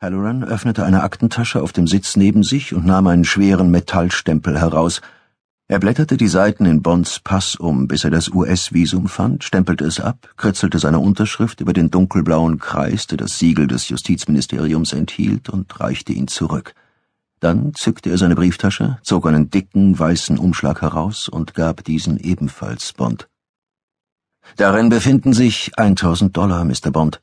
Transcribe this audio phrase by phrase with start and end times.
[0.00, 5.00] Halloran öffnete eine Aktentasche auf dem Sitz neben sich und nahm einen schweren Metallstempel heraus.
[5.66, 9.98] Er blätterte die Seiten in Bonds Pass um, bis er das US-Visum fand, stempelte es
[9.98, 15.80] ab, kritzelte seine Unterschrift über den dunkelblauen Kreis, der das Siegel des Justizministeriums enthielt, und
[15.80, 16.74] reichte ihn zurück.
[17.40, 22.92] Dann zückte er seine Brieftasche, zog einen dicken, weißen Umschlag heraus und gab diesen ebenfalls
[22.92, 23.28] Bond.
[24.56, 26.92] Darin befinden sich 1000 Dollar, Mr.
[26.92, 27.20] Bond.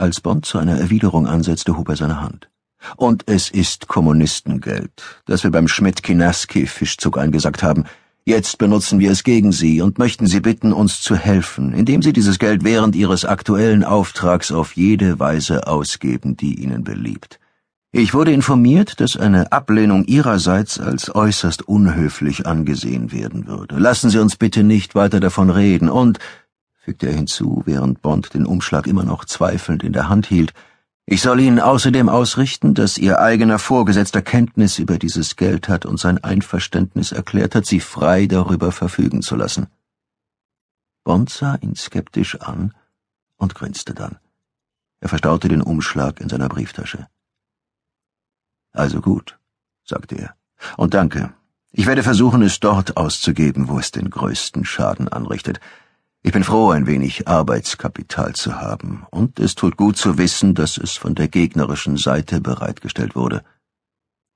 [0.00, 2.48] Als Bond zu einer Erwiderung ansetzte, hob er seine Hand.
[2.96, 7.84] Und es ist Kommunistengeld, das wir beim Schmidt-Kinaski-Fischzug eingesackt haben.
[8.24, 12.14] Jetzt benutzen wir es gegen Sie und möchten Sie bitten, uns zu helfen, indem Sie
[12.14, 17.38] dieses Geld während Ihres aktuellen Auftrags auf jede Weise ausgeben, die Ihnen beliebt.
[17.92, 23.76] Ich wurde informiert, dass eine Ablehnung Ihrerseits als äußerst unhöflich angesehen werden würde.
[23.76, 26.18] Lassen Sie uns bitte nicht weiter davon reden und
[26.80, 30.52] fügte er hinzu, während Bond den Umschlag immer noch zweifelnd in der Hand hielt,
[31.12, 35.98] ich soll Ihnen außerdem ausrichten, dass Ihr eigener Vorgesetzter Kenntnis über dieses Geld hat und
[35.98, 39.66] sein Einverständnis erklärt hat, Sie frei darüber verfügen zu lassen.
[41.02, 42.74] Bond sah ihn skeptisch an
[43.36, 44.18] und grinste dann.
[45.00, 47.08] Er verstaute den Umschlag in seiner Brieftasche.
[48.72, 49.36] Also gut,
[49.84, 50.36] sagte er.
[50.76, 51.34] Und danke.
[51.72, 55.58] Ich werde versuchen, es dort auszugeben, wo es den größten Schaden anrichtet.
[56.22, 60.76] Ich bin froh, ein wenig Arbeitskapital zu haben, und es tut gut zu wissen, dass
[60.76, 63.42] es von der gegnerischen Seite bereitgestellt wurde.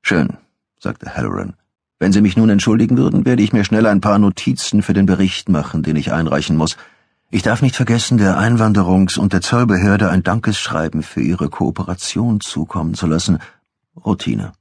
[0.00, 0.36] Schön,
[0.78, 1.54] sagte Halloran.
[1.98, 5.06] Wenn Sie mich nun entschuldigen würden, werde ich mir schnell ein paar Notizen für den
[5.06, 6.76] Bericht machen, den ich einreichen muss.
[7.30, 12.94] Ich darf nicht vergessen, der Einwanderungs- und der Zollbehörde ein Dankesschreiben für Ihre Kooperation zukommen
[12.94, 13.38] zu lassen.
[13.96, 14.52] Routine.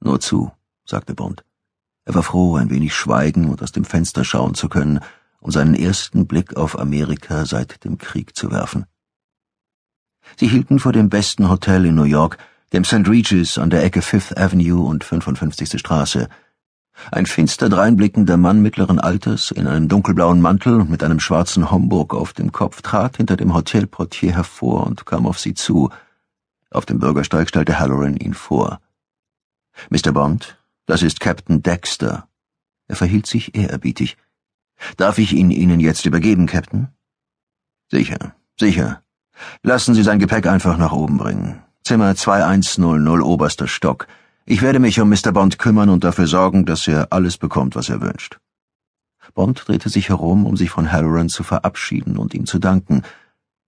[0.00, 0.50] Nur zu,
[0.84, 1.44] sagte Bond.
[2.04, 5.00] Er war froh, ein wenig schweigen und aus dem Fenster schauen zu können,
[5.44, 8.86] um seinen ersten Blick auf Amerika seit dem Krieg zu werfen.
[10.36, 12.38] Sie hielten vor dem besten Hotel in New York,
[12.72, 13.06] dem St.
[13.06, 15.78] Regis an der Ecke Fifth Avenue und 55.
[15.78, 16.28] Straße.
[17.12, 22.14] Ein finster dreinblickender Mann mittleren Alters in einem dunkelblauen Mantel und mit einem schwarzen Homburg
[22.14, 25.90] auf dem Kopf trat hinter dem Hotelportier hervor und kam auf sie zu.
[26.70, 28.80] Auf dem Bürgersteig stellte Halloran ihn vor.
[29.90, 30.12] Mr.
[30.12, 30.56] Bond,
[30.86, 32.28] das ist Captain Dexter.
[32.88, 34.16] Er verhielt sich ehrerbietig.
[34.96, 36.88] Darf ich ihn Ihnen jetzt übergeben, Captain?
[37.90, 39.02] Sicher, sicher.
[39.62, 41.62] Lassen Sie sein Gepäck einfach nach oben bringen.
[41.82, 44.06] Zimmer 2100, oberster Stock.
[44.46, 45.32] Ich werde mich um Mr.
[45.32, 48.38] Bond kümmern und dafür sorgen, dass er alles bekommt, was er wünscht.
[49.34, 53.02] Bond drehte sich herum, um sich von Halloran zu verabschieden und ihm zu danken.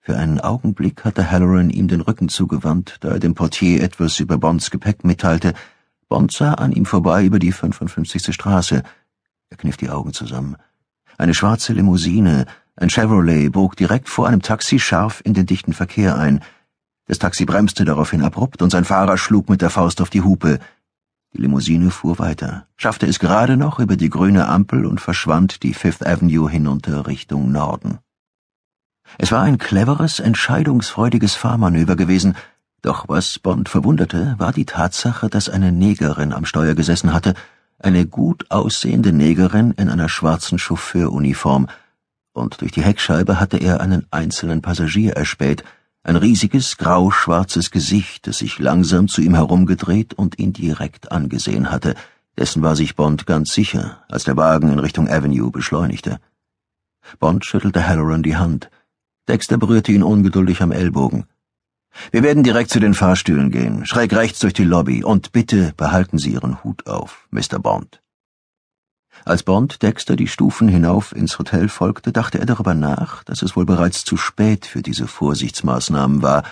[0.00, 4.38] Für einen Augenblick hatte Halloran ihm den Rücken zugewandt, da er dem Portier etwas über
[4.38, 5.54] Bonds Gepäck mitteilte.
[6.08, 8.34] Bond sah an ihm vorbei über die 55.
[8.34, 8.82] Straße.
[9.50, 10.56] Er kniff die Augen zusammen.
[11.20, 16.16] Eine schwarze Limousine, ein Chevrolet, bog direkt vor einem Taxi scharf in den dichten Verkehr
[16.16, 16.40] ein.
[17.08, 20.60] Das Taxi bremste daraufhin abrupt und sein Fahrer schlug mit der Faust auf die Hupe.
[21.34, 25.74] Die Limousine fuhr weiter, schaffte es gerade noch über die grüne Ampel und verschwand die
[25.74, 27.98] Fifth Avenue hinunter Richtung Norden.
[29.18, 32.34] Es war ein cleveres, entscheidungsfreudiges Fahrmanöver gewesen,
[32.80, 37.34] doch was Bond verwunderte, war die Tatsache, dass eine Negerin am Steuer gesessen hatte
[37.80, 41.68] eine gut aussehende Negerin in einer schwarzen Chauffeuruniform,
[42.32, 45.64] und durch die Heckscheibe hatte er einen einzelnen Passagier erspäht,
[46.02, 51.94] ein riesiges, grau-schwarzes Gesicht, das sich langsam zu ihm herumgedreht und ihn direkt angesehen hatte,
[52.38, 56.18] dessen war sich Bond ganz sicher, als der Wagen in Richtung Avenue beschleunigte.
[57.18, 58.70] Bond schüttelte Halloran die Hand.
[59.28, 61.24] Dexter berührte ihn ungeduldig am Ellbogen.
[62.12, 66.18] Wir werden direkt zu den Fahrstühlen gehen, schräg rechts durch die Lobby, und bitte behalten
[66.18, 67.58] Sie Ihren Hut auf, Mr.
[67.58, 68.00] Bond.
[69.24, 73.54] Als Bond Dexter die Stufen hinauf ins Hotel folgte, dachte er darüber nach, dass es
[73.54, 76.44] wohl bereits zu spät für diese Vorsichtsmaßnahmen war.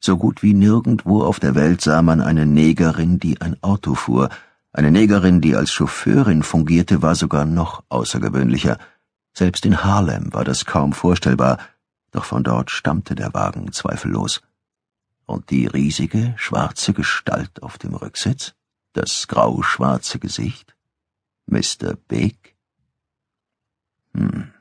[0.00, 4.28] So gut wie nirgendwo auf der Welt sah man eine Negerin, die ein Auto fuhr.
[4.72, 8.78] Eine Negerin, die als Chauffeurin fungierte, war sogar noch außergewöhnlicher.
[9.32, 11.58] Selbst in Harlem war das kaum vorstellbar,
[12.12, 14.40] doch von dort stammte der Wagen zweifellos.
[15.26, 18.54] Und die riesige, schwarze Gestalt auf dem Rücksitz?
[18.92, 20.76] Das grau-schwarze Gesicht?
[21.46, 21.96] Mr.
[22.08, 22.56] Big?
[24.14, 24.52] Hm,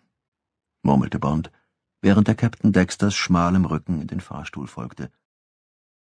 [0.82, 1.52] murmelte Bond,
[2.02, 5.12] während der Captain Dexters schmalem Rücken in den Fahrstuhl folgte.